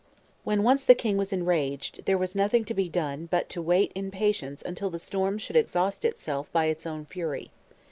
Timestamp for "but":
3.29-3.49